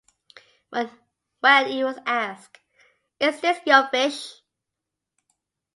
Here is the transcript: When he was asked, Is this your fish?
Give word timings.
When 0.71 1.67
he 1.67 1.83
was 1.83 1.99
asked, 2.07 2.57
Is 3.19 3.39
this 3.39 3.59
your 3.67 3.87
fish? 3.89 4.33